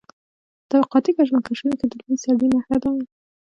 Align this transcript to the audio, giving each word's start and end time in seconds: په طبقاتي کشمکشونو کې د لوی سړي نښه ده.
په 0.67 0.67
طبقاتي 0.71 1.11
کشمکشونو 1.17 1.73
کې 1.79 1.85
د 1.87 1.93
لوی 2.01 2.17
سړي 2.23 2.47
نښه 2.53 2.77
ده. 2.83 2.91